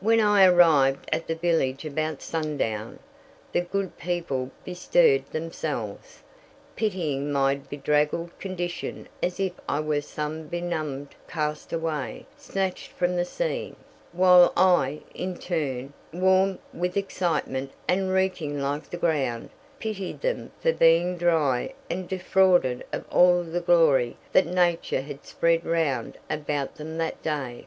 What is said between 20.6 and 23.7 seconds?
for being dry and defrauded of all the